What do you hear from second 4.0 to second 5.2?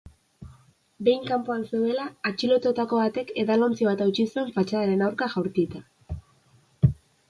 hautsi zuen fatxadaren